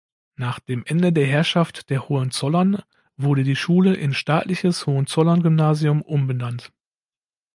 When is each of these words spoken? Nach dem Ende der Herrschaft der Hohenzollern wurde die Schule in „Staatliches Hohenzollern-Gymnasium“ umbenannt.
Nach 0.35 0.59
dem 0.59 0.83
Ende 0.87 1.13
der 1.13 1.27
Herrschaft 1.27 1.91
der 1.91 2.09
Hohenzollern 2.09 2.81
wurde 3.17 3.43
die 3.43 3.55
Schule 3.55 3.93
in 3.93 4.15
„Staatliches 4.15 4.87
Hohenzollern-Gymnasium“ 4.87 6.01
umbenannt. 6.01 6.73